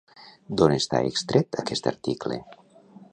[0.61, 2.39] D'on està extret aquest article?